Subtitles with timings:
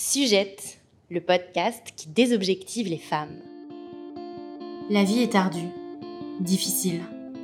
[0.00, 0.78] Sujette,
[1.10, 3.34] le podcast qui désobjective les femmes.
[4.90, 5.70] La vie est ardue,
[6.38, 7.00] difficile.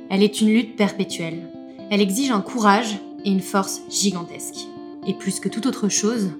[0.09, 1.49] Elle est une lutte perpétuelle.
[1.91, 2.95] Elle exige un courage
[3.25, 4.69] et une force gigantesques.
[5.05, 6.31] Et plus que toute autre chose,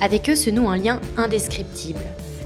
[0.00, 2.00] Avec eux se noue un lien indescriptible,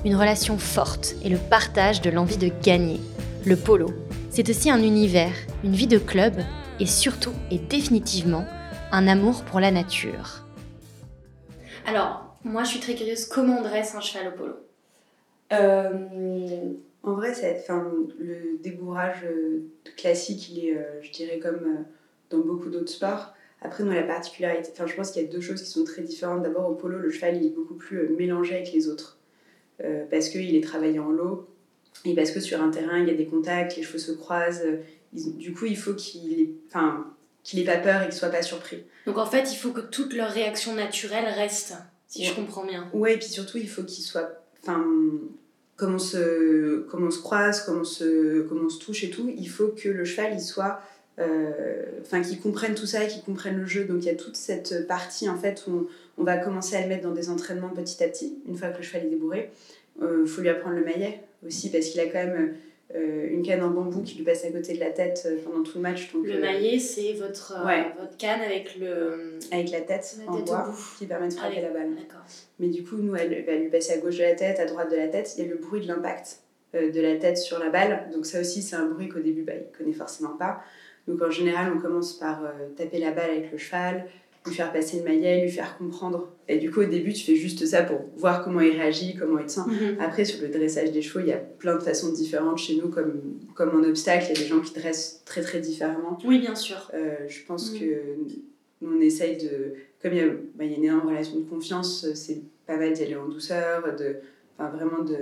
[0.04, 3.00] une relation forte et le partage de l'envie de gagner.
[3.44, 3.92] Le polo,
[4.30, 6.40] c'est aussi un univers, une vie de club
[6.80, 8.46] et surtout et définitivement
[8.90, 10.46] un amour pour la nature.
[11.86, 14.54] Alors, moi je suis très curieuse, comment on dresse un cheval au polo?
[17.04, 19.64] En vrai, enfin, le débourrage euh,
[19.96, 21.84] classique, il est, euh, je dirais, comme
[22.30, 23.34] dans beaucoup d'autres sports.
[23.60, 26.02] Après, nous, la particularité, enfin, je pense qu'il y a deux choses qui sont très
[26.02, 26.42] différentes.
[26.42, 29.18] D'abord, au polo, le cheval il est beaucoup plus mélangé avec les autres.
[30.10, 31.48] parce qu'il est travaillé en lot
[32.04, 34.64] et parce que sur un terrain, il y a des contacts, les chevaux se croisent.
[35.12, 37.06] du coup, il faut qu'il ait, enfin,
[37.42, 38.84] qu'il ait pas peur et qu'il soit pas surpris.
[39.06, 41.74] Donc en fait, il faut que toute leur réaction naturelle reste,
[42.06, 42.88] si je comprends bien.
[42.92, 44.84] Ouais, et puis surtout, il faut qu'il soit, enfin,
[45.82, 49.88] comme on se, on croise, comme on se, on touche et tout, il faut que
[49.88, 50.80] le cheval, il soit,
[51.18, 53.82] euh, enfin, qu'il comprenne tout ça et qu'il comprenne le jeu.
[53.82, 56.86] Donc il y a toute cette partie en fait où on, va commencer à le
[56.86, 59.50] mettre dans des entraînements petit à petit, une fois que le cheval est débourré.
[59.98, 62.54] Il euh, faut lui apprendre le maillet aussi parce qu'il a quand même
[62.94, 65.62] euh, une canne en bambou qui lui passe à côté de la tête euh, pendant
[65.62, 66.12] tout le match.
[66.12, 69.38] Donc, le maillet, c'est votre, euh, votre canne avec le...
[69.50, 71.90] Avec la tête en bois qui permet de frapper la balle.
[72.58, 74.90] Mais du coup, nous, elle va lui passer à gauche de la tête, à droite
[74.90, 75.34] de la tête.
[75.36, 76.40] Il y a le bruit de l'impact
[76.74, 78.08] de la tête sur la balle.
[78.12, 80.62] Donc ça aussi, c'est un bruit qu'au début, bah, il ne connaît forcément pas.
[81.08, 82.42] Donc en général, on commence par
[82.76, 84.06] taper la balle avec le cheval,
[84.46, 86.28] lui faire passer le maillet, lui faire comprendre.
[86.48, 89.38] Et du coup, au début, tu fais juste ça pour voir comment il réagit, comment
[89.38, 89.60] il te sent.
[89.66, 89.96] Mhm.
[90.00, 92.88] Après, sur le dressage des chevaux, il y a plein de façons différentes chez nous,
[92.88, 96.18] comme, comme en obstacle, il y a des gens qui dressent très très différemment.
[96.24, 96.90] Oui, bien sûr.
[96.94, 97.78] Euh, je pense mhm.
[97.78, 97.84] que
[98.80, 99.74] nous, on essaye de.
[100.02, 102.76] Comme il y, a, bah, il y a une énorme relation de confiance, c'est pas
[102.76, 104.16] mal d'y aller en douceur, de,
[104.58, 105.16] enfin, vraiment de,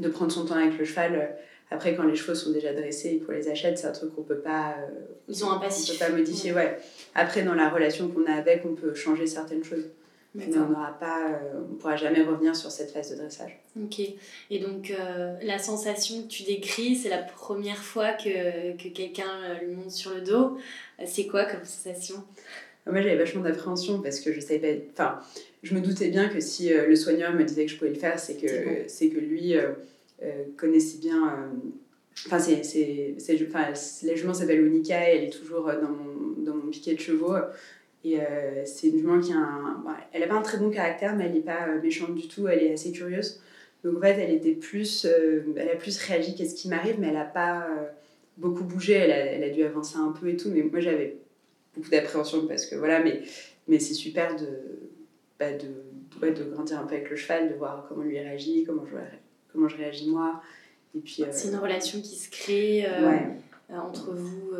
[0.00, 1.36] de prendre son temps avec le cheval
[1.70, 4.22] après, quand les chevaux sont déjà dressés et qu'on les achète, c'est un truc qu'on
[4.22, 4.76] peut pas.
[4.78, 5.98] Euh, Ils ont un passif.
[5.98, 6.78] peut pas modifier, ouais.
[7.14, 9.86] Après, dans la relation qu'on a avec, on peut changer certaines choses.
[10.34, 13.58] Mais on n'aura pas, euh, on pourra jamais revenir sur cette phase de dressage.
[13.82, 14.00] Ok.
[14.50, 19.54] Et donc, euh, la sensation que tu décris, c'est la première fois que, que quelqu'un
[19.62, 20.58] lui monte sur le dos.
[21.06, 22.16] C'est quoi comme sensation?
[22.84, 25.20] Moi, j'avais vachement d'appréhension parce que je savais pas.
[25.22, 27.98] Enfin, je me doutais bien que si le soigneur me disait que je pouvais le
[27.98, 29.54] faire, c'est que, c'est que lui
[30.22, 31.28] euh, connaissait bien.
[31.28, 31.46] Euh,
[32.26, 33.38] enfin, c'est, c'est, c'est,
[34.04, 37.00] la jument s'appelle Onika et elle est toujours euh, dans mon, dans mon piquet de
[37.00, 37.34] chevaux.
[38.04, 38.18] Et
[38.64, 39.84] c'est une jument qui a un.
[40.12, 42.62] elle n'a pas un très bon caractère, mais elle n'est pas méchante du tout, elle
[42.62, 43.40] est assez curieuse.
[43.82, 45.04] Donc en fait, elle était plus.
[45.04, 47.66] elle a plus réagi qu'est-ce qui m'arrive, mais elle n'a pas
[48.36, 50.50] beaucoup bougé, elle a, elle a, dû avancer un peu et tout.
[50.50, 51.16] Mais moi, j'avais
[51.74, 53.22] beaucoup d'appréhension parce que voilà, mais,
[53.66, 54.46] mais c'est super de,
[55.40, 58.62] bah, de, ouais, de grandir un peu avec le cheval, de voir comment lui réagit,
[58.64, 58.94] comment je
[59.56, 60.42] comment je réagis moi.
[60.96, 63.18] Et puis, euh, c'est une relation qui se crée euh,
[63.70, 64.52] euh, entre vous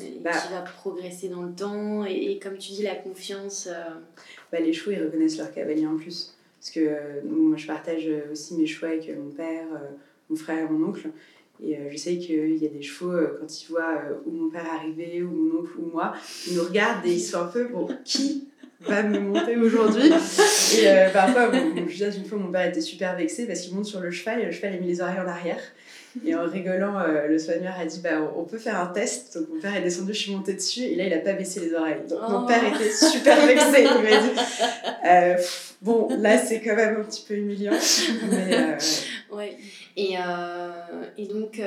[0.00, 2.04] et bah qui va progresser dans le temps.
[2.04, 3.68] Et, comme tu dis, la confiance.
[4.50, 6.36] Bah, les chevaux, ils reconnaissent leur cavalier en plus.
[6.58, 9.66] Parce que moi, je partage aussi mes chevaux avec mon père,
[10.30, 11.10] mon frère mon oncle.
[11.62, 15.22] Et je sais qu'il y a des chevaux, quand ils voient ou mon père arriver,
[15.22, 16.14] ou mon oncle, ou moi,
[16.48, 18.48] ils nous regardent et ils sont un peu, bon, qui
[18.86, 20.08] va me monter aujourd'hui.
[20.08, 23.86] Et euh, parfois, bon, je une fois, mon père était super vexé parce qu'il monte
[23.86, 25.60] sur le cheval et le cheval a mis les oreilles en arrière.
[26.24, 29.36] Et en rigolant, euh, le soigneur a dit bah, on peut faire un test.
[29.36, 31.60] Donc mon père est descendu, je suis montée dessus et là il a pas baissé
[31.60, 32.02] les oreilles.
[32.08, 33.82] Donc mon père était super vexé.
[33.82, 34.40] Il m'a dit
[35.08, 35.36] euh,
[35.82, 37.72] bon, là c'est quand même un petit peu humiliant.
[38.30, 38.76] Mais,
[39.32, 39.56] ouais.
[39.96, 40.16] Et,
[41.16, 41.60] et donc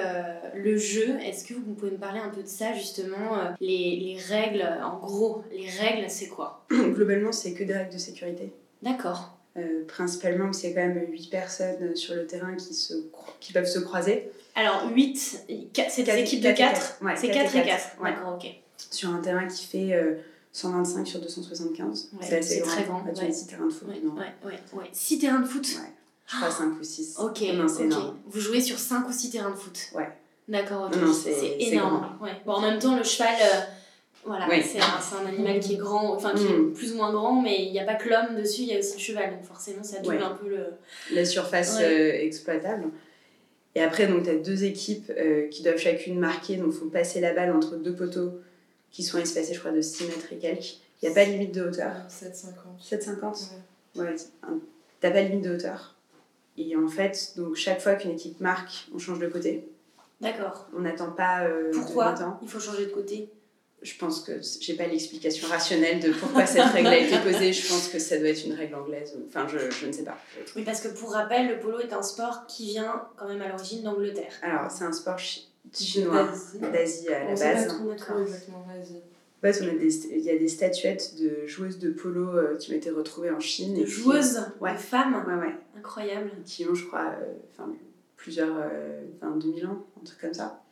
[0.54, 4.18] le jeu, est-ce que vous pouvez me parler un peu de ça justement les, les
[4.18, 6.66] règles, en gros, les règles c'est quoi?
[6.72, 8.52] Globalement, c'est que des règles de sécurité.
[8.82, 9.38] D'accord.
[9.58, 12.94] Euh, principalement a quand même 8 personnes sur le terrain qui, se,
[13.40, 14.30] qui peuvent se croiser.
[14.54, 15.18] Alors 8,
[15.90, 18.52] c'est des équipes de 4 C'est 4 et 4, d'accord, ok.
[18.92, 20.18] Sur un terrain qui fait
[20.52, 22.12] 125 euh, sur 275.
[22.22, 23.04] c'est très grand.
[23.16, 23.88] Tu as 6 terrains de foot.
[23.88, 24.02] Ouais,
[24.46, 25.92] ouais, ouais, 6 terrains de foot Ouais.
[26.28, 27.16] Je crois 5 ou 6.
[27.20, 27.38] Ok,
[27.70, 28.18] c'est énorme.
[28.28, 30.10] Vous jouez sur 5 ou 6 terrains de foot Ouais.
[30.48, 31.00] D'accord, ok.
[31.14, 32.18] C'est énorme.
[32.22, 32.32] Ouais.
[32.46, 33.60] Bon, en même temps, le cheval, euh,
[34.26, 36.70] Voilà, c'est un, c'est un animal qui est grand, enfin qui Mm.
[36.72, 38.76] est plus ou moins grand, mais il n'y a pas que l'homme dessus, il y
[38.76, 40.22] a aussi le cheval, donc forcément ça double Ouais.
[40.22, 40.66] un peu le.
[41.14, 41.86] la surface Ouais.
[41.86, 42.90] euh, exploitable.
[43.76, 46.86] Et après, donc, tu as deux équipes euh, qui doivent chacune marquer, donc il faut
[46.88, 48.34] passer la balle entre deux poteaux
[48.92, 50.78] qui sont espacés, je crois, de 6 mètres et quelques.
[51.02, 51.94] Il n'y a pas de limite de hauteur.
[52.10, 52.82] 7,50.
[52.82, 53.52] 7,50
[53.96, 54.04] Ouais.
[54.04, 54.16] Ouais,
[55.00, 55.94] t'as pas de limite de hauteur.
[56.58, 59.68] Et en fait, donc chaque fois qu'une équipe marque, on change de côté.
[60.22, 60.68] D'accord.
[60.76, 63.30] On n'attend pas euh, Pourquoi il faut changer de côté?
[63.84, 67.54] Je pense que j'ai pas l'explication rationnelle de pourquoi cette règle a été posée.
[67.54, 69.14] Je pense que ça doit être une règle anglaise.
[69.28, 70.18] Enfin, je, je ne sais pas.
[70.56, 73.50] Oui, parce que pour rappel, le polo est un sport qui vient quand même à
[73.50, 74.34] l'origine d'Angleterre.
[74.42, 76.28] Alors, c'est un sport chi- chinois,
[76.60, 77.08] D'Asie.
[77.14, 77.68] à la On sait pas base.
[77.68, 78.66] trop, exactement.
[79.38, 82.56] En fait, on a des, il y a des statuettes de joueuses de polo euh,
[82.58, 83.76] qui ont été retrouvées en Chine.
[83.78, 84.74] et De qui- joueuses, Ouais.
[84.74, 85.56] de femmes, Ouais, ouais.
[85.78, 86.32] incroyable.
[86.46, 87.72] Qui ont, je crois, euh, enfin,
[88.16, 90.64] plusieurs, euh, enfin, 2000 ans, un truc comme ça.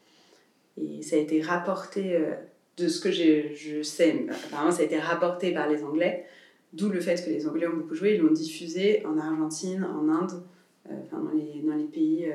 [0.82, 2.32] Et ça a été rapporté, euh,
[2.78, 6.26] de ce que je sais, apparemment ça a été rapporté par les Anglais,
[6.74, 10.10] d'où le fait que les Anglais ont beaucoup joué, ils l'ont diffusé en Argentine, en
[10.10, 10.44] Inde,
[10.90, 12.34] euh, enfin, dans, les, dans les pays euh,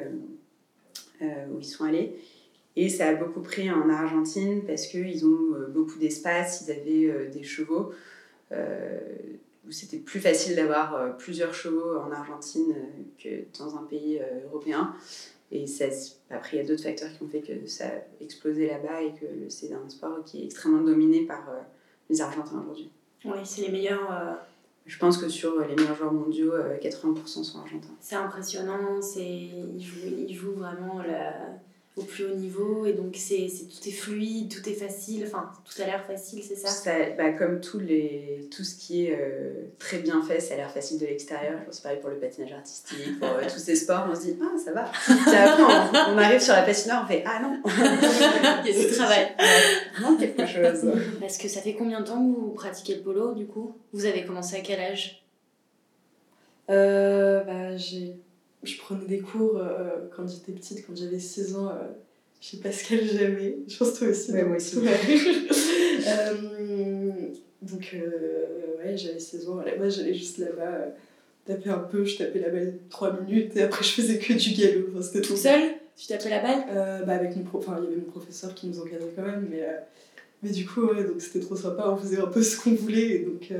[1.23, 2.15] euh, où ils sont allés.
[2.77, 7.07] Et ça a beaucoup pris en Argentine parce qu'ils ont euh, beaucoup d'espace, ils avaient
[7.11, 7.93] euh, des chevaux,
[8.53, 8.99] euh,
[9.67, 12.75] où c'était plus facile d'avoir plusieurs chevaux en Argentine
[13.23, 13.29] que
[13.59, 14.95] dans un pays européen.
[15.53, 15.87] Et ça,
[16.31, 19.13] après, il y a d'autres facteurs qui ont fait que ça a explosé là-bas et
[19.15, 21.45] que c'est un sport qui est extrêmement dominé par
[22.09, 22.91] les Argentins aujourd'hui.
[23.25, 24.11] Oui, c'est les meilleurs.
[24.13, 24.33] euh,
[24.87, 27.89] Je pense que sur les meilleurs joueurs mondiaux, euh, 80% sont argentins.
[28.01, 31.59] c'est impressionnant, ils jouent, ils jouent vraiment la-
[31.97, 35.51] au plus haut niveau et donc c'est c'est- tout est fluide, tout est facile, enfin
[35.65, 36.69] tout a l'air facile, c'est ça?
[36.69, 40.57] Ça, bah, comme tous les, tout ce qui est euh, très bien fait, ça a
[40.59, 41.55] l'air facile de l'extérieur.
[41.59, 44.07] Je pense que c'est pareil pour le patinage artistique, pour euh, tous ces sports.
[44.11, 44.85] On se dit, ah, ça va.
[44.85, 45.63] Après,
[46.09, 47.61] on, on arrive sur la patinoire, on fait, ah non.
[48.65, 49.27] Il y a du travail.
[49.99, 50.91] Il manque quelque chose.
[51.21, 53.75] Parce que ça fait combien de temps que vous pratiquez le polo du coup?
[53.93, 55.23] Vous avez commencé à quel âge?
[56.71, 58.15] Euh, bah, j'ai...
[58.63, 61.69] Je prenais des cours euh, quand j'étais petite, quand j'avais 6 ans.
[61.69, 61.89] Euh,
[62.41, 63.59] je sais pas ce qu'elle j'avais.
[63.67, 64.33] Je pense toi aussi.
[64.33, 64.79] Ouais, moi aussi.
[64.79, 64.91] Ouais.
[66.09, 67.13] Euh,
[67.61, 69.63] donc, euh, ouais, j'avais 16 ans.
[69.79, 70.95] Base, j'allais juste là-bas
[71.45, 72.05] taper un peu.
[72.05, 74.87] Je tapais la balle 3 minutes et après, je faisais que du galop.
[74.91, 77.05] Enfin, c'était trop Toute seule Tu tapais la balle?
[77.07, 77.59] Bah avec mon pro...
[77.59, 79.63] enfin, il y avait mon professeur qui nous encadrait quand même, mais,
[80.43, 83.11] mais du coup, ouais, donc c'était trop sympa, on faisait un peu ce qu'on voulait,
[83.11, 83.53] et donc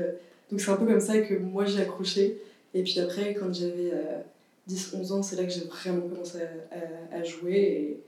[0.49, 2.41] donc c'est un peu comme ça que moi j'ai accroché.
[2.73, 3.91] Et puis après, quand j'avais
[4.69, 7.99] 10-11 ans, c'est là que j'ai vraiment commencé à, à, à jouer,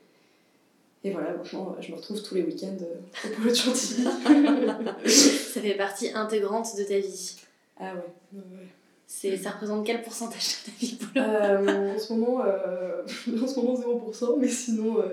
[1.04, 4.04] et, et voilà, maintenant je me retrouve tous les week-ends euh, au polo de Chantilly.
[5.10, 7.36] Ça fait partie intégrante de ta vie.
[7.80, 8.40] ah ouais.
[9.06, 11.26] C'est, ça représente quel pourcentage de ta vie polo?
[11.26, 13.04] Euh, en, ce moment, euh,
[13.44, 13.76] en ce moment
[14.12, 15.10] 0%, mais sinon, euh,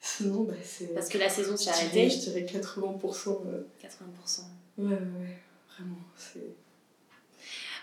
[0.00, 0.94] sinon bah, c'est...
[0.94, 2.08] Parce que la saison s'est arrêtée.
[2.10, 3.38] je dirais 80%.
[3.46, 4.40] euh, 80%.
[4.78, 5.38] Ouais, ouais, ouais,
[5.74, 5.96] vraiment.
[6.16, 6.54] C'est...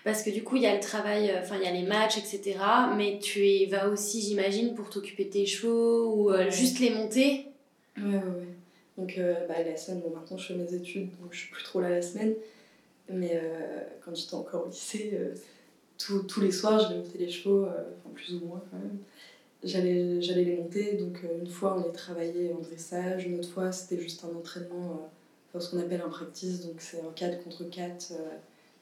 [0.06, 1.82] Parce que du coup, il y a le travail, euh, enfin, il y a les
[1.86, 2.58] matchs, etc.
[2.96, 6.52] Mais tu y vas aussi, j'imagine, pour t'occuper de tes chevaux ou euh, Ouais.
[6.52, 7.48] juste les monter.
[7.98, 8.48] Ouais, ouais, ouais.
[8.98, 11.64] Donc, euh, bah, la semaine, bon, maintenant je fais mes études, donc je suis plus
[11.64, 12.34] trop là la semaine.
[13.10, 15.34] Mais euh, quand j'étais encore au lycée, euh,
[15.98, 18.98] tous- tous les soirs, j'allais monter les chevaux, enfin plus ou moins quand même.
[19.64, 23.72] J'allais, j'allais les monter, donc une fois on les travaillait en dressage, une autre fois
[23.72, 25.10] c'était juste un entraînement,
[25.50, 28.12] enfin, ce qu'on appelle un practice, donc c'est un 4 contre 4.
[28.12, 28.16] euh,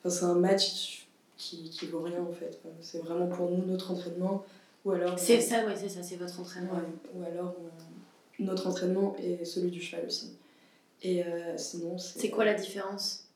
[0.04, 1.08] enfin, c'est un match
[1.38, 2.60] qui, qui vaut rien en fait.
[2.82, 4.46] C'est vraiment pour nous notre entraînement,
[4.86, 5.18] ou alors.
[5.18, 6.74] C'est ça, ouais, c'est ça, c'est votre entraînement.
[6.74, 6.82] Ouais,
[7.16, 10.34] ou alors on- notre entraînement et celui du cheval aussi.
[11.02, 12.20] Et euh, sinon, c'est.
[12.20, 13.28] C'est quoi la différence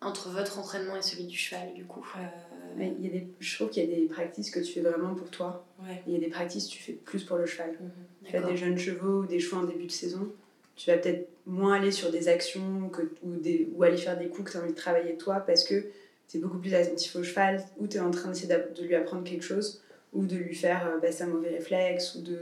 [0.00, 2.06] entre votre entraînement et celui du cheval, du coup?
[2.16, 4.80] Euh, il y a des, je trouve qu'il y a des practices que tu fais
[4.80, 5.64] vraiment pour toi.
[5.82, 6.02] ouais.
[6.06, 7.70] Il y a des practices que tu fais plus pour le cheval.
[7.80, 7.90] Mhm.
[8.24, 10.30] Tu as des jeunes chevaux ou des chevaux en début de saison,
[10.76, 14.28] tu vas peut-être moins aller sur des actions que, ou, des, ou aller faire des
[14.28, 15.86] coups que tu as envie de travailler toi parce que
[16.28, 18.94] tu es beaucoup plus attentif au cheval ou tu es en train d'essayer de lui
[18.94, 19.82] apprendre quelque chose
[20.12, 22.38] ou de lui faire euh, baisser un mauvais réflexe ou de,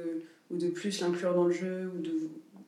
[0.51, 2.15] ou de plus l'inclure dans le jeu ou, de,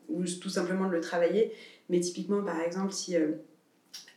[0.08, 1.52] ou tout simplement de le travailler.
[1.90, 3.32] Mais typiquement, par exemple, si euh,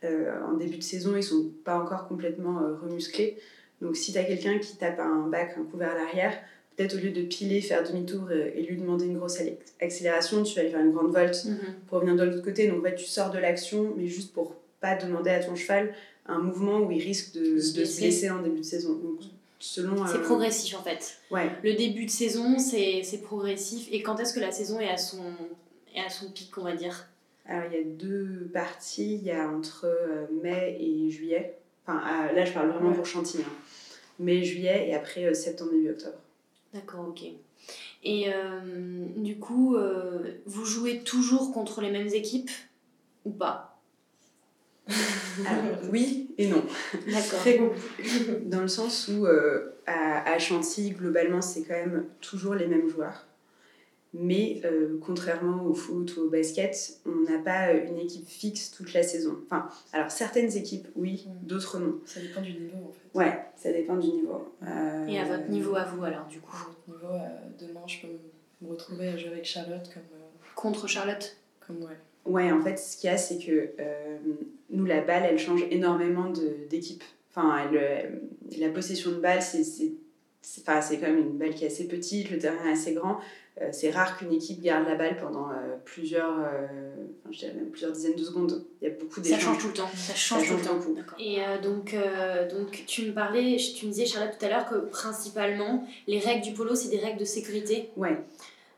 [0.04, 3.38] euh, en début de saison ils sont pas encore complètement euh, remusclés,
[3.80, 6.32] donc si tu as quelqu'un qui tape un bac, un coup vers l'arrière,
[6.76, 9.38] peut-être au lieu de piler, faire demi-tour et lui demander une grosse
[9.80, 11.58] accélération, tu vas aller faire une grande volte Mhm.
[11.86, 12.68] pour revenir de l'autre côté.
[12.68, 15.92] Donc en fait, tu sors de l'action, mais juste pour pas demander à ton cheval
[16.26, 18.30] un mouvement où il risque de, de Se se blesser.
[18.30, 18.94] en début de saison.
[18.94, 19.20] Donc
[19.58, 20.06] selon.
[20.06, 21.18] C'est euh, progressif en fait.
[21.30, 21.50] Ouais.
[21.62, 23.88] Le début de saison, c'est progressif.
[23.90, 25.22] Et quand est-ce que la saison est à son,
[25.94, 27.08] est à son pic, on va dire?
[27.46, 29.14] Alors il y a deux parties.
[29.16, 31.56] Il y a entre euh, mai et juillet.
[31.86, 32.96] Enfin là, je parle vraiment Ouais.
[32.96, 33.42] pour Chantilly.
[33.42, 33.52] hein.
[34.20, 36.18] Mai, juillet et après euh, septembre, début octobre.
[36.72, 37.22] D'accord, ok.
[38.04, 38.60] Et euh,
[39.16, 39.76] du coup,
[40.46, 42.50] vous jouez toujours contre les mêmes équipes
[43.24, 43.71] ou pas?
[45.46, 46.62] Alors, oui et non.
[47.06, 47.38] D'accord.
[47.40, 48.40] Très compliqué.
[48.46, 52.88] Dans le sens où euh, à, à Chantilly, globalement, c'est quand même toujours les mêmes
[52.88, 53.26] joueurs.
[54.14, 58.92] Mais euh, contrairement au foot ou au basket, on n'a pas une équipe fixe toute
[58.92, 59.38] la saison.
[59.46, 61.46] Enfin, alors certaines équipes, oui, Mm.
[61.46, 61.98] d'autres non.
[62.04, 63.18] Ça dépend du niveau en fait.
[63.18, 64.52] Ouais, ça dépend du niveau.
[64.64, 66.54] Euh, Et à votre niveau, à vous alors, du coup?
[66.54, 70.02] À votre niveau, euh, demain, je peux me- me retrouver à jouer avec Charlotte comme.
[70.14, 70.18] euh,
[70.56, 71.34] Contre Charlotte?
[71.66, 71.96] comme ouais.
[72.24, 74.18] Ouais, en fait, ce qu'il y a, c'est que euh,
[74.70, 77.02] nous, la balle, elle change énormément de- d'équipe.
[77.30, 79.62] Enfin, elle, euh, la possession de balle, c'est
[80.60, 83.18] enfin, c'est quand même une balle qui est assez petite, le terrain est assez grand.
[83.60, 86.66] Euh, c'est rare qu'une équipe garde la balle pendant euh, plusieurs, euh,
[87.22, 88.64] enfin, je dirais même plusieurs dizaines de secondes.
[88.80, 89.42] Il y a beaucoup Ça d'échanges.
[89.42, 89.90] change tout le temps.
[89.94, 91.16] Ça change, tout le temps.
[91.18, 94.66] Et euh, donc, euh, donc, tu me parlais, tu me disais, Charlotte, tout à l'heure,
[94.68, 97.90] que principalement, les règles du polo, c'est des règles de sécurité.
[97.96, 98.16] Ouais.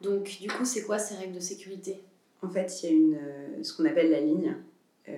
[0.00, 2.00] Donc, du coup, c'est quoi ces règles de sécurité?
[2.44, 4.56] En fait, il y a une, euh, ce qu'on appelle la ligne,
[5.08, 5.12] euh,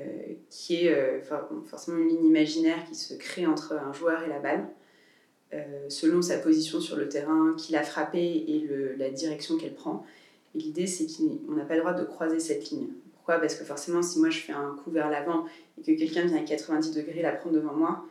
[0.50, 4.28] qui est euh, for- forcément une ligne imaginaire qui se crée entre un joueur et
[4.28, 4.68] la balle,
[5.88, 8.68] selon sa position sur le terrain, qui l'a frappé et
[8.98, 10.04] la direction qu'elle prend.
[10.54, 12.88] Et l'idée, c'est qu'on n'a pas le droit de croiser cette ligne.
[13.14, 13.38] Pourquoi?
[13.38, 15.46] Parce que forcément, si moi je fais un coup vers l'avant
[15.78, 18.04] et que quelqu'un vient à 90 degrés la prendre devant moi,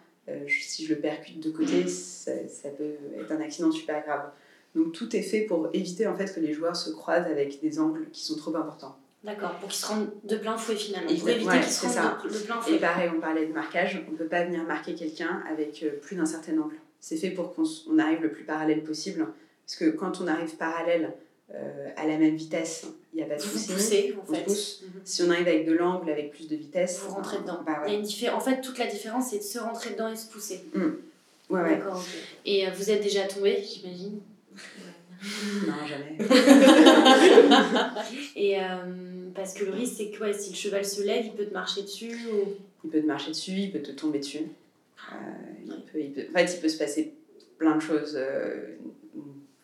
[0.47, 4.31] si je le percute de côté, ça, ça peut être un accident super grave.
[4.73, 7.79] Donc tout est fait pour éviter en fait que les joueurs se croisent avec des
[7.79, 8.97] angles qui sont trop importants.
[9.25, 11.07] D'accord, pour qu'ils se rendent de plein fouet finalement.
[11.07, 12.77] Pour Exact- éviter ouais, qu'ils se rendent de, de plein Et fouet.
[12.79, 16.15] pareil, on parlait de marquage, on ne peut pas venir marquer quelqu'un avec euh, plus
[16.15, 16.75] d'un certain angle.
[16.99, 17.63] C'est fait pour qu'on
[17.99, 19.27] arrive le plus parallèle possible.
[19.65, 21.13] Parce que quand on arrive parallèle
[21.53, 23.73] euh, à la même vitesse, il n'y a pas de Vous vous souci.
[23.73, 24.43] poussez en on fait.
[24.43, 24.81] pousse.
[24.83, 25.01] Mhm.
[25.03, 27.61] Si on arrive avec de l'angle, avec plus de vitesse, Vous rentrez dedans.
[27.65, 29.91] Bah Il y a une diffé- En fait, toute la différence, c'est de se rentrer
[29.91, 30.63] dedans et se pousser.
[31.49, 31.77] Ouais, ouais.
[31.77, 32.03] D'accord.
[32.45, 34.19] Et euh, vous êtes déjà tombé, j'imagine?
[35.67, 36.17] Non, jamais.
[38.35, 38.63] Et euh,
[39.33, 41.53] parce que le risque, c'est que ouais, si le cheval se lève, il peut te
[41.53, 42.15] marcher dessus.
[42.33, 42.53] Ou...
[42.83, 44.39] Il peut te marcher dessus, il peut te tomber dessus.
[45.11, 45.15] Euh,
[45.65, 45.77] il Ouais.
[45.91, 47.13] peut, il peut- En fait, il peut se passer
[47.57, 48.13] plein de choses.
[48.15, 48.75] Euh,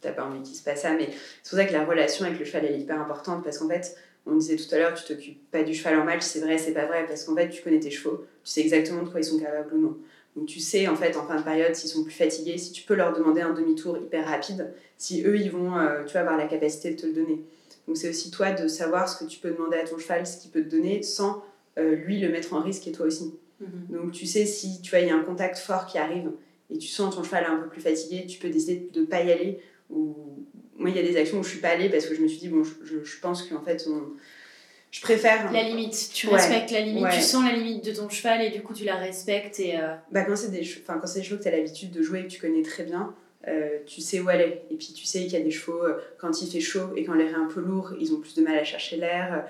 [0.02, 1.10] T'as pas envie qu'il se passe ça, mais
[1.44, 3.68] c'est pour ça que la relation avec le cheval elle est hyper importante parce qu'en
[3.70, 6.58] fait, on disait tout à l'heure, tu t'occupes pas du cheval en match, c'est vrai,
[6.58, 9.20] c'est pas vrai, parce qu'en fait, tu connais tes chevaux, tu sais exactement de quoi
[9.20, 9.98] ils sont capables ou non.
[10.36, 12.84] Donc tu sais en fait en fin de période s'ils sont plus fatigués, si tu
[12.84, 16.38] peux leur demander un demi-tour hyper rapide, si eux ils vont, euh, tu vas avoir
[16.38, 17.42] la capacité de te le donner.
[17.88, 20.38] Donc c'est aussi toi de savoir ce que tu peux demander à ton cheval, ce
[20.38, 21.44] qu'il peut te donner, sans
[21.78, 23.34] euh, lui le mettre en risque et toi aussi.
[23.60, 23.68] Mhm.
[23.98, 26.32] Donc tu sais si tu vois il y a un contact fort qui arrive
[26.70, 29.22] et tu sens ton cheval un peu plus fatigué, tu peux décider de ne pas
[29.24, 29.60] y aller.
[29.90, 30.16] Ou
[30.78, 32.28] moi il y a des actions où je suis pas allée parce que je me
[32.30, 34.14] suis dit bon je, je- je pense qu'en fait on...
[34.92, 35.52] je préfère.
[35.52, 36.34] La limite, tu Ouais.
[36.36, 37.16] respectes la limite, Ouais.
[37.16, 39.60] tu sens la limite de ton cheval et du coup tu la respectes.
[39.60, 41.52] Et, euh, Bah, quand c'est des, che- enfin, quand c'est des chevaux que tu as
[41.58, 43.14] l'habitude de jouer et que tu connais très bien,
[43.48, 44.62] euh, tu sais où aller.
[44.70, 47.04] Et puis tu sais qu'il y a des chevaux, euh, quand il fait chaud et
[47.06, 49.46] quand l'air est un peu lourd, ils ont plus de mal à chercher l'air.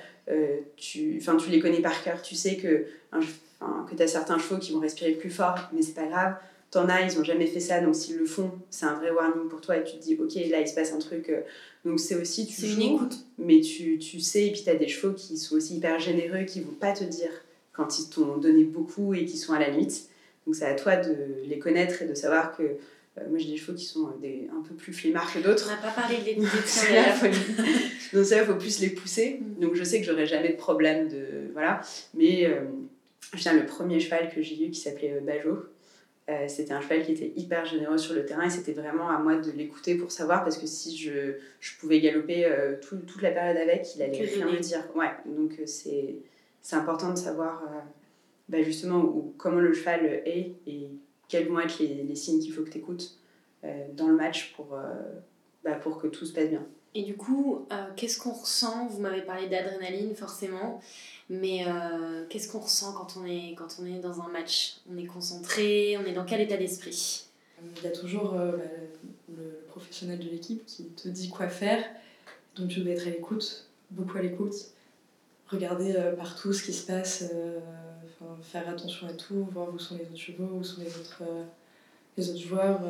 [0.77, 2.21] Tu, enfin, tu les connais par cœur.
[2.21, 5.93] Tu sais que, que tu as certains chevaux qui vont respirer plus fort, mais c'est
[5.93, 6.35] pas grave.
[6.71, 9.49] T'en as, ils ont jamais fait ça, donc s'ils le font, c'est un vrai warning
[9.49, 11.29] pour toi et tu te dis, ok, là il se passe un truc.
[11.29, 11.41] euh,
[11.83, 13.15] donc c'est aussi, tu joues, une écoute.
[13.37, 16.43] mais tu, tu sais, et puis tu as des chevaux qui sont aussi hyper généreux,
[16.45, 17.31] qui vont pas te dire
[17.73, 20.03] quand ils t'ont donné beaucoup et qui sont à la limite.
[20.45, 21.13] Donc c'est à toi de
[21.45, 24.47] les connaître et de savoir que euh, moi j'ai des chevaux qui sont euh, des,
[24.57, 25.67] un peu plus flemmards que On d'autres.
[25.69, 27.15] n'a pas parlé de d'ailleurs.
[27.15, 29.41] faut- Donc ça, il faut plus les pousser.
[29.41, 29.61] Mm.
[29.61, 31.51] Donc je sais que j'aurai jamais de problème de...
[31.51, 31.81] Voilà.
[32.13, 32.61] Mais euh,
[33.33, 35.57] je tiens, le premier cheval que j'ai eu qui s'appelait euh, Bajo,
[36.31, 39.19] euh, c'était un cheval qui était hyper généreux sur le terrain et c'était vraiment à
[39.19, 43.21] moi de l'écouter pour savoir parce que si je, je pouvais galoper euh, tout- toute
[43.21, 44.83] la période avec, il allait rien me dire.
[44.95, 46.15] Ouais, donc euh, c'est
[46.61, 47.79] c'est important de savoir euh,
[48.49, 50.89] bah, justement où- comment le cheval est et
[51.27, 53.17] quels vont être les, les signes qu'il faut que tu écoutes
[53.93, 54.75] dans le match pour,
[55.63, 56.65] bah, pour que tout se passe bien.
[56.95, 58.87] Et du coup, qu'est-ce qu'on ressent?
[58.87, 60.81] Vous m'avez parlé d'adrénaline forcément,
[61.31, 64.75] mais euh, qu'est-ce qu'on ressent quand on, est, quand on est dans un match?
[64.91, 67.23] On est concentré, on est dans quel état d'esprit?
[67.77, 68.63] Il y a toujours euh, bah,
[69.37, 71.85] le, professionnel de l'équipe qui te dit quoi faire.
[72.57, 74.55] Donc tu dois être à l'écoute, beaucoup à l'écoute.
[75.47, 77.23] Regarder euh, partout ce qui se passe,
[78.43, 81.23] faire attention à tout, voir où sont les autres chevaux, où sont les autres,
[82.17, 82.81] les autres joueurs.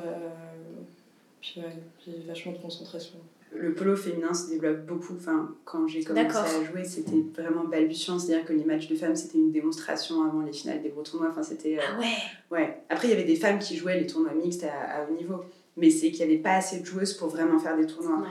[1.42, 3.18] Puis, ouais, puis vachement de concentration.
[3.54, 5.14] Le polo féminin se développe beaucoup.
[5.18, 8.18] Enfin, quand j'ai commencé à jouer, c'était vraiment balbutiant.
[8.18, 11.30] C'est-à-dire que les matchs de femmes, c'était une démonstration avant les finales des gros tournois.
[11.32, 11.78] Enfin, c'était.
[11.78, 12.06] euh, Ah ouais
[12.50, 12.78] Ouais.
[12.90, 15.44] Après, il y avait des femmes qui jouaient les tournois mixtes à, à haut niveau.
[15.78, 18.24] Mais c'est qu'il n'y avait pas assez de joueuses pour vraiment faire des tournois.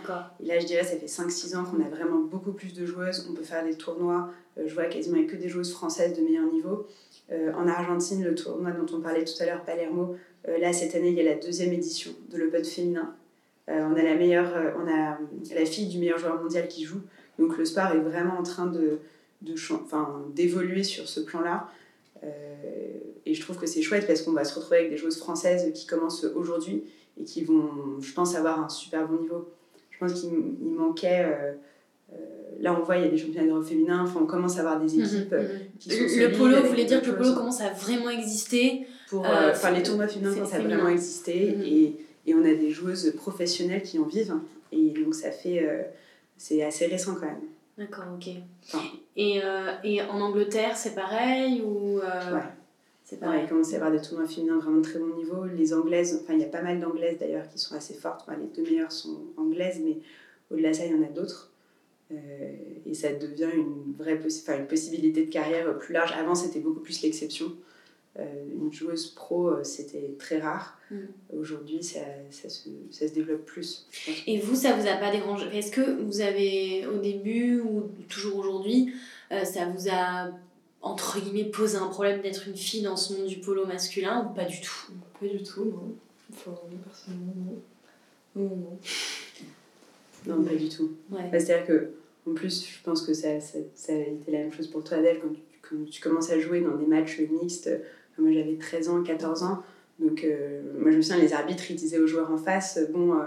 [0.42, 3.26] Et là, je dirais, ça fait 5-6 ans qu'on a vraiment beaucoup plus de joueuses.
[3.30, 4.28] On peut faire des tournois.
[4.58, 6.86] Euh, je vois quasiment avec que des joueuses françaises de meilleur niveau.
[7.32, 10.16] Euh, en Argentine, le tournoi dont on parlait tout à l'heure, Palermo,
[10.48, 13.14] euh, là, cette année, il y a la deuxième édition de l'Open féminin.
[13.68, 15.16] On a la meilleure, on a
[15.54, 17.02] la fille du meilleur joueur mondial qui joue.
[17.38, 18.98] Donc le sport est vraiment en train de,
[19.42, 21.68] de enfin, d'évoluer sur ce plan-là.
[23.26, 25.72] Et je trouve que c'est chouette parce qu'on va se retrouver avec des joueuses françaises
[25.72, 26.84] qui commencent aujourd'hui
[27.20, 29.48] et qui vont, je pense, avoir un super bon niveau.
[29.90, 31.56] Je pense qu'il manquait
[32.60, 34.80] là, on voit, il y a des championnats d'Europe féminins, enfin, on commence à avoir
[34.80, 35.48] des mhm, équipes mhm.
[35.78, 39.24] qui sont Le polo, vous voulez dire que le polo commence à vraiment exister pour,
[39.26, 41.62] euh, Enfin, les tournois féminins commencent à vraiment exister mhm.
[41.62, 41.96] et,
[42.26, 44.36] et, on a des joueuses professionnelles qui en vivent.
[44.72, 45.64] Et donc, ça fait.
[45.64, 45.82] Euh,
[46.36, 47.42] c'est assez récent quand même.
[47.80, 48.28] D'accord, ok.
[49.16, 52.42] et, euh, et en Angleterre, c'est pareil ou Ouais.
[53.10, 53.40] C'est pareil?
[53.42, 55.44] il commence à y avoir des tournois féminins vraiment de très bon niveau.
[55.44, 58.24] Les anglaises, enfin, il y a pas mal d'anglaises d'ailleurs qui sont assez fortes.
[58.38, 59.98] les deux meilleures sont anglaises, mais
[60.50, 61.50] au-delà de ça, il y en a d'autres.
[62.12, 62.52] Euh,
[62.86, 64.20] et ça devient une vraie
[64.58, 66.12] une possibilité de carrière plus large.
[66.12, 67.52] Avant, c'était beaucoup plus l'exception.
[68.18, 70.76] Euh, une joueuse pro, euh, c'était très rare.
[70.90, 70.96] Mm.
[71.38, 72.00] Aujourd'hui, ça,
[72.30, 73.86] ça, se, ça, se, développe plus.
[74.26, 75.46] Et vous, ça vous a pas dérangé?
[75.56, 78.92] Est-ce que vous avez, au début ou toujours aujourd'hui,
[79.30, 80.32] ça vous a,
[80.82, 84.34] entre guillemets, posé un problème d'être une fille dans ce monde du polo masculin ou
[84.34, 84.92] pas du tout?
[85.20, 85.94] Pas du tout, non.
[86.32, 86.50] Enfin,
[86.84, 88.42] personnellement, non.
[88.42, 88.78] Non, non.
[90.26, 90.96] Non, pas du tout.
[91.10, 91.28] Ouais.
[91.30, 91.90] Bah, c'est-à-dire que
[92.28, 94.98] en plus, je pense que ça, ça, ça, a été la même chose pour toi,
[94.98, 97.70] Adèle, quand tu, quand tu commences à jouer dans des matchs mixtes.
[98.20, 99.62] Moi, j'avais 13 ans, 14 ans.
[99.98, 103.14] Donc, euh, moi, je me souviens, les arbitres, ils disaient aux joueurs en face bon,
[103.14, 103.24] euh,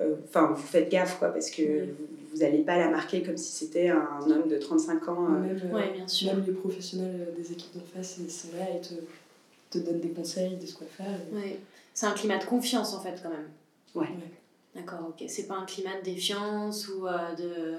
[0.00, 1.62] euh, enfin, vous faites gaffe, quoi, parce que
[2.32, 5.28] vous n'allez pas la marquer comme si c'était un homme de 35 ans.
[5.28, 5.58] Même,
[5.94, 6.34] bien sûr.
[6.34, 8.94] même les professionnels des équipes d'en face, ils sont là et te,
[9.70, 11.06] te donnent des conseils, de ce quoi faire.
[11.94, 13.48] C'est un climat de confiance, en fait, quand même.
[13.94, 14.14] Ouais.
[14.74, 15.26] D'accord, ok.
[15.28, 17.06] C'est pas un climat de défiance ou
[17.36, 17.76] de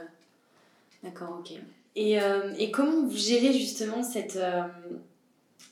[1.03, 1.53] D'accord, ok.
[1.95, 4.63] Et, euh, et, comment vous gérez justement cette, euh,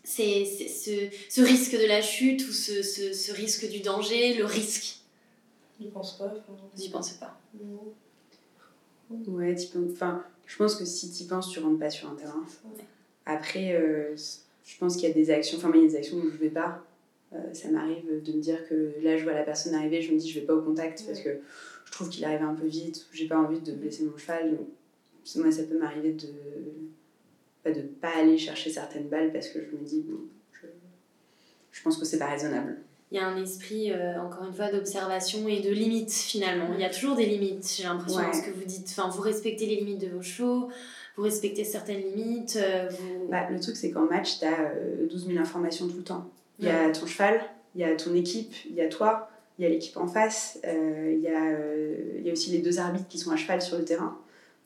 [0.03, 4.45] c'est, ce, ce, risque de la chute ou ce, ce, ce risque du danger, le
[4.45, 4.99] risque?
[5.81, 6.33] Je pense pas.
[6.47, 7.93] Vous n'y pensez pas Non.
[9.27, 9.55] Ouais,
[9.91, 12.45] enfin, je pense que si tu penses, tu rentres pas sur un terrain.
[13.25, 16.17] Après, euh, je pense qu'il y a des actions, enfin, il y a des actions
[16.17, 16.83] où je vais pas.
[17.53, 20.29] ça m'arrive de me dire que là, je vois la personne arriver, je me dis
[20.29, 21.39] je vais pas au contact parce que
[21.85, 24.51] je trouve qu'il arrive un peu vite, j'ai pas envie de blesser mon cheval.
[24.51, 24.67] Donc
[25.37, 26.27] moi, ça peut m'arriver de
[27.65, 30.19] ne de pas aller chercher certaines balles parce que je me dis, bon,
[30.53, 30.67] je,
[31.71, 32.77] je pense que c'est pas raisonnable.
[33.11, 36.67] Il y a un esprit, euh, encore une fois, d'observation et de limites finalement.
[36.75, 38.87] Il y a toujours des limites, j'ai l'impression, ce que vous dites.
[38.89, 40.69] Enfin, vous respectez les limites de vos chevaux,
[41.17, 42.57] vous respectez certaines limites.
[42.61, 43.27] Euh, vous...
[43.29, 44.73] Bah, le truc, c'est qu'en match, tu as
[45.09, 46.29] 12 000 informations tout le temps.
[46.59, 47.41] Il y a ton cheval,
[47.73, 50.59] il y a ton équipe, il y a toi, il y a l'équipe en face,
[50.65, 51.57] euh, il, y a,
[52.17, 54.17] il y a aussi les deux arbitres qui sont à cheval sur le terrain.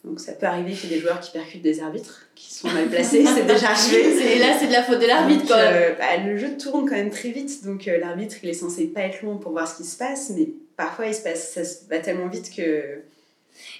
[0.03, 2.67] Donc ça peut arriver qu'il y ait des joueurs qui percutent des arbitres, qui sont
[2.67, 4.37] mal placés, c'est déjà arrivé.
[4.39, 5.73] là, c'est de la faute de l'arbitre même.
[5.73, 8.87] Euh, bah, le jeu tourne quand même très vite, donc euh, l'arbitre il est censé
[8.87, 11.63] pas être long pour voir ce qui se passe, mais parfois il se passe, ça
[11.63, 13.01] se va tellement vite que.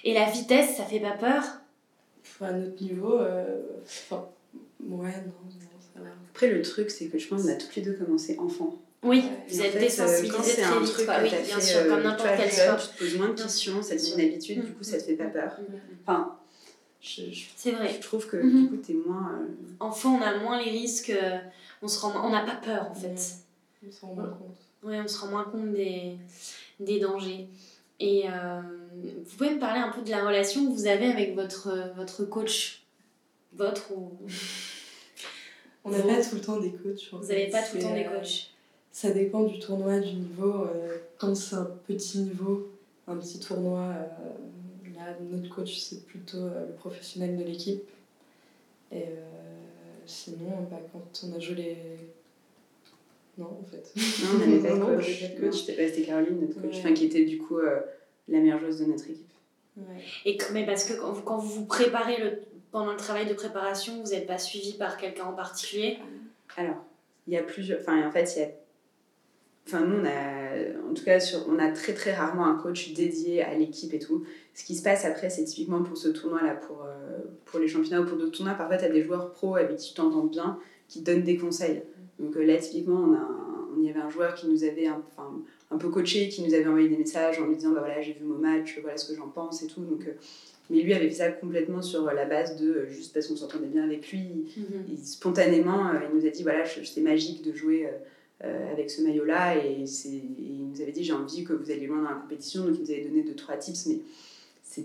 [0.04, 1.42] Et la vitesse, ça fait pas peur?
[2.40, 3.60] À notre niveau, euh...
[3.84, 4.28] enfin,
[4.88, 5.32] ouais, non.
[6.34, 8.76] Après, le truc, c'est que je pense qu'on a toutes les deux commencé enfants.
[9.04, 11.04] Oui, vous êtes désensibilisé très vite.
[11.04, 11.14] Quoi.
[11.22, 12.80] Oui, bien sûr, comme n'importe quel sport.
[12.80, 15.14] Tu te poses moins de questions, ça devient une habitude, du coup, ça te fait
[15.14, 15.56] pas peur.
[16.02, 16.36] Enfin,
[17.00, 17.92] c'est vrai.
[17.94, 19.30] Je trouve que du coup, t'es moins.
[19.32, 19.46] Euh,
[19.78, 21.38] Enfant, on a moins les risques, euh,
[21.82, 23.14] on se rend, on n'a pas peur en fait.
[23.86, 24.56] On se rend moins compte.
[24.82, 26.16] Oui, on se rend moins compte des,
[26.80, 27.46] des dangers.
[28.00, 28.60] Et euh,
[29.02, 32.24] vous pouvez me parler un peu de la relation que vous avez avec votre, votre
[32.24, 32.82] coach?
[33.52, 34.10] Votre ou.
[35.84, 37.10] On n'a pas tout le temps des coachs.
[37.12, 38.54] Vous n'avez pas tout le temps des coachs
[38.94, 40.62] ça dépend du tournoi, du niveau.
[40.62, 42.70] Euh, quand c'est un petit niveau,
[43.08, 47.82] un petit tournoi, euh, là, notre coach, c'est plutôt euh, le professionnel de l'équipe.
[48.92, 49.06] Et
[50.06, 51.76] sinon, bah, quand on a joué les.
[53.36, 53.92] Non, en fait.
[53.96, 55.40] Non, on n'avait pas de coach.
[55.40, 55.64] coach.
[55.66, 59.32] C'était Caroline, notre coach, qui était du coup la meilleure joueuse de notre équipe.
[59.76, 60.04] Ouais.
[60.24, 62.42] Et, mais parce que quand vous, quand vous vous préparez le,
[62.74, 65.98] pendant le travail de préparation, vous n'êtes pas suivi par quelqu'un en particulier?
[66.56, 66.84] Alors,
[67.28, 67.78] il y a plusieurs.
[67.78, 68.48] Enfin, en fait, il y a
[69.66, 72.92] Enfin, nous, on a, en tout cas, sur, on a très très rarement un coach
[72.92, 74.24] dédié à l'équipe et tout.
[74.54, 78.02] Ce qui se passe après, c'est typiquement pour ce tournoi-là, pour, euh, pour les championnats
[78.02, 80.58] ou pour d'autres tournois, parfois tu as des joueurs pros avec qui tu t'entends bien,
[80.88, 81.82] qui te donnent des conseils.
[82.18, 83.26] Donc euh, là, typiquement, on, a
[83.74, 85.00] on y avait un joueur qui nous avait un,
[85.70, 88.12] un peu coaché, qui nous avait envoyé des messages en lui disant bah voilà, j'ai
[88.12, 89.80] vu mon match, voilà ce que j'en pense et tout.
[89.80, 90.12] Donc, euh,
[90.70, 93.84] mais lui avait fait ça complètement sur la base de juste parce qu'on s'entendait bien
[93.84, 94.46] avec lui.
[94.58, 95.04] Mm-hmm.
[95.04, 97.88] spontanément, il nous a dit voilà, c'est magique de jouer
[98.42, 99.56] euh, avec ce maillot-là.
[99.56, 102.64] Et, il nous avait dit j'ai envie que vous alliez loin dans la compétition.
[102.64, 103.86] Donc il nous avait donné deux, trois tips.
[103.86, 103.98] Mais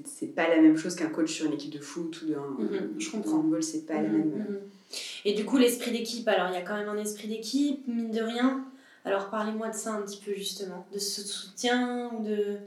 [0.06, 3.00] c'est pas la même chose qu'un coach sur une équipe de foot ou d'un mhm,
[3.00, 4.60] je comprends c'est pas la mhm, même mhm.
[5.26, 8.12] et du coup l'esprit d'équipe alors il y a quand même un esprit d'équipe mine
[8.12, 8.66] de rien
[9.06, 12.58] alors parlez-moi de ça un petit peu justement de ce soutien ou de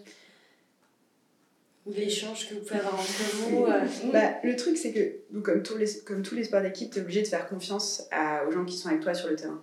[1.86, 4.12] l'échange que vous pouvez avoir entre vous euh.
[4.12, 7.02] bah, Le truc, c'est que, comme, tous les, comme tous les sports d'équipe, tu es
[7.02, 9.60] obligé de faire confiance à, aux gens qui sont avec toi sur le terrain.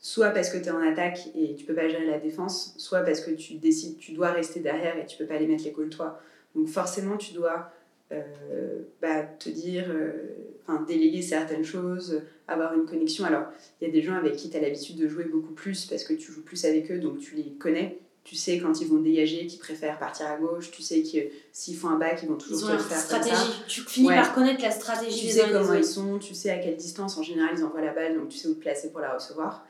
[0.00, 3.02] Soit parce que tu es en attaque et tu peux pas gérer la défense, soit
[3.02, 5.88] parce que tu décides, tu dois rester derrière et tu peux pas les mettre les
[5.88, 6.20] toi.
[6.56, 7.70] Donc forcément, tu dois
[8.10, 13.24] euh, bah, te dire, euh, déléguer certaines choses, avoir une connexion.
[13.24, 13.44] Alors,
[13.80, 16.02] il y a des gens avec qui tu as l'habitude de jouer beaucoup plus parce
[16.02, 19.00] que tu joues plus avec eux, donc tu les connais tu sais quand ils vont
[19.00, 21.18] dégager qu'ils préfèrent partir à gauche, tu sais que
[21.52, 23.64] s'ils font un bac, ils vont toujours ils ont faire stratégie.
[23.66, 26.76] Tu finis par connaître la stratégie tu sais comment ils sont, tu sais à quelle
[26.76, 29.14] distance en général ils envoient la balle, donc tu sais où te placer pour la
[29.14, 29.66] recevoir.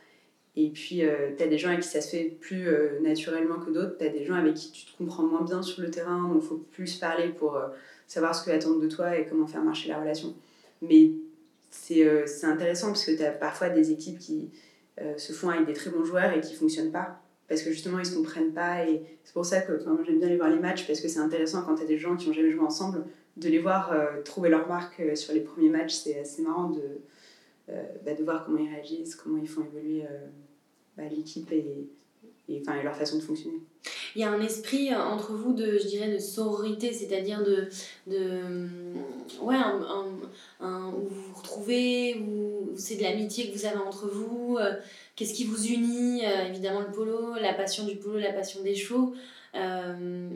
[0.54, 3.58] Et puis, euh, tu as des gens avec qui ça se fait plus euh, naturellement
[3.58, 3.96] que d'autres.
[3.98, 6.42] Tu as des gens avec qui tu te comprends moins bien sur le terrain, donc
[6.42, 7.68] il faut plus parler pour euh,
[8.06, 10.34] savoir ce que attendent de toi et comment faire marcher la relation.
[10.82, 11.12] Mais
[11.70, 12.04] c'est
[12.42, 14.50] intéressant parce que tu as parfois des équipes qui
[15.16, 18.07] se font avec des très bons joueurs et qui fonctionnent pas parce que justement ils
[18.07, 21.00] se comprennent pas et c'est pour ça que j'aime bien aller voir les matchs parce
[21.00, 23.05] que c'est intéressant quand tu as des gens qui ont jamais joué ensemble
[23.37, 25.94] de les voir euh, trouver leur marque euh, sur les premiers matchs.
[25.94, 26.83] C'est assez marrant de,
[27.70, 30.05] euh, bah, de voir comment ils réagissent comment ils font évoluer
[30.96, 31.88] bah, l'équipe et,
[32.48, 33.59] et, enfin, leur façon de fonctionner.
[34.14, 37.68] Il y a un esprit entre vous de je dirais de sororité c'est-à-dire de,
[38.07, 38.40] de
[39.40, 39.80] ouais un,
[40.61, 44.58] un, où vous vous retrouvez où c'est de l'amitié que vous avez entre vous
[45.14, 48.74] Qu'est-ce qui vous unit euh, Évidemment le polo, la passion du polo, la passion des
[48.74, 49.14] chevaux.
[49.54, 49.92] Euh,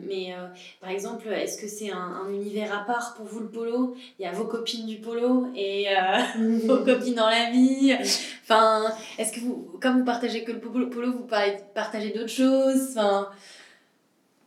[0.07, 0.47] mais euh,
[0.79, 3.95] par exemple, est-ce que c'est un, univers à part pour vous le polo?
[4.19, 5.87] Il y a vos copines du polo et
[6.65, 7.95] vos copines dans la vie.
[8.43, 8.85] Enfin,
[9.17, 11.27] est-ce que vous, comme vous partagez que le polo, vous
[11.73, 12.91] partagez d'autres choses?
[12.91, 13.29] Enfin...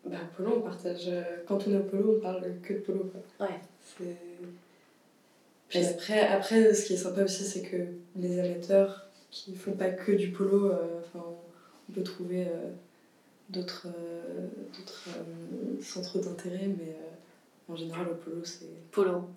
[0.06, 1.10] Bah, polo, on partage.
[1.46, 3.10] Quand on est au polo, on parle que de polo.
[3.12, 3.46] Quoi.
[3.46, 3.60] Ouais.
[5.70, 7.76] Puis après, après, ce qui est sympa aussi, c'est que
[8.16, 10.66] les amateurs qui font pas que du polo.
[10.66, 11.24] Euh, enfin,
[11.88, 12.70] on peut trouver euh,
[13.48, 15.08] d'autres euh, d'autres
[15.80, 16.96] centres d'intérêt, mais
[17.68, 18.66] en général, le polo, c'est.
[18.90, 19.12] Polo.
[19.12, 19.28] moi,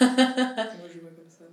[0.00, 1.44] je vois comme ça.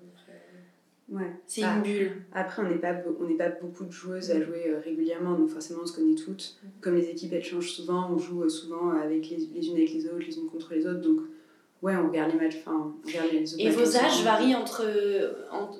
[1.09, 1.31] Ouais.
[1.45, 2.11] C'est une bulle.
[2.33, 5.87] Après, on n'est pas, on pas beaucoup de joueuses à jouer régulièrement, donc forcément, on
[5.87, 6.59] se connaît toutes.
[6.61, 6.67] Mm.
[6.81, 10.05] Comme les équipes, elles changent souvent, on joue souvent avec les, les unes avec les
[10.07, 11.21] autres, les unes contre les autres, donc
[11.83, 14.83] Ouais, on regarde les matchs, enfin, on regarde les Et vos âges varient entre,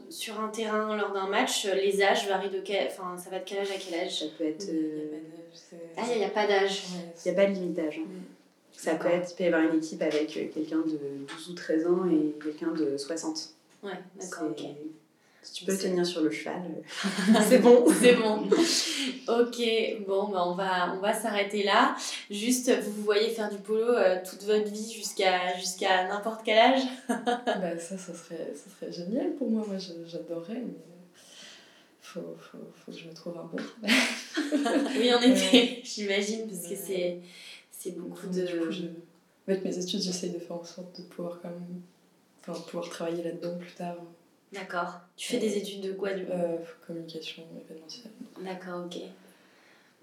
[0.10, 3.44] sur un terrain lors d'un match, les âges varient de quel, enfin, ça va de
[3.46, 4.20] quel âge à quel âge?
[4.20, 4.70] Ça peut être.
[4.70, 5.18] Euh,
[5.98, 6.84] ah, il n'y a, pas d'âge.
[7.26, 8.00] Il n'y a pas de limite d'âge.
[8.00, 8.08] Hein.
[8.74, 11.54] Ça peut être, il peut y avoir une équipe avec euh, quelqu'un de 12 ou
[11.54, 13.50] 13 ans et quelqu'un de 60.
[13.84, 14.50] Ouais, d'accord.
[15.42, 16.62] Si tu peux tenir sur le cheval,
[17.48, 17.86] c'est bon.
[18.02, 18.48] c'est bon.
[19.28, 19.62] Ok,
[20.06, 21.96] bon, bah on va, on va s'arrêter là.
[22.30, 26.58] Juste, vous vous voyez faire du polo euh, toute votre vie jusqu'à jusqu'à n'importe quel
[26.58, 29.64] âge bah, Ça, ça serait, ça serait génial pour moi.
[29.66, 30.74] Moi, j'adorerais, mais
[32.02, 33.58] faut, faut, faut que je me trouve un bon
[34.98, 37.20] oui, en effet, j'imagine, parce que c'est,
[37.70, 38.46] c'est beaucoup de.
[38.46, 38.84] Du coup, je...
[39.48, 41.82] Avec mes études, j'essaye de faire en sorte de pouvoir quand même.
[42.42, 43.98] Enfin, pouvoir travailler là-dedans plus tard.
[44.54, 45.02] D'accord.
[45.16, 46.32] Tu fais des études de quoi du coup?
[46.32, 48.12] Euh, Communication événementielle.
[48.42, 49.02] D'accord, ok.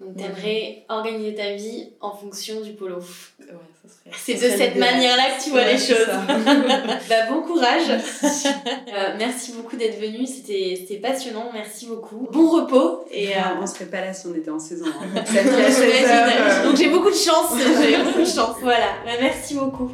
[0.01, 2.97] Donc t'aimerais organiser ta vie en fonction du polo.
[2.97, 3.45] Ouais,
[3.81, 4.11] ça serait.
[4.11, 6.07] C'est de cette manière-là que tu vois les choses.
[7.09, 7.89] bah, bon courage.
[7.89, 12.27] euh, merci beaucoup d'être venu, c'était passionnant, merci beaucoup.
[12.29, 13.05] Bon repos.
[13.09, 13.39] Et euh...
[13.61, 14.85] on serait pas là si on était en saison.
[14.85, 15.23] Hein.
[16.65, 18.57] Donc j'ai beaucoup de chance, j'ai beaucoup de chance.
[18.61, 19.91] Voilà, bah, merci beaucoup.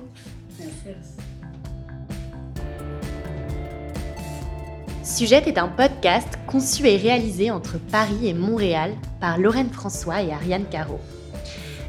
[5.13, 10.31] Sujette est un podcast conçu et réalisé entre Paris et Montréal par Lorraine François et
[10.31, 11.01] Ariane Caro.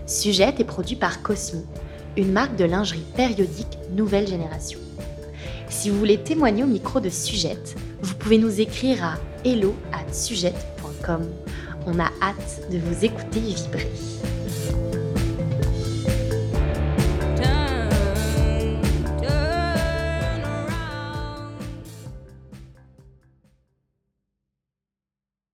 [0.06, 1.64] Sujette est produit par Cosmi,
[2.16, 4.80] une marque de lingerie périodique nouvelle génération.
[5.68, 11.22] Si vous voulez témoigner au micro de Sujette, vous pouvez nous écrire à hello@sujette.com.
[11.86, 13.88] On a hâte de vous écouter vibrer.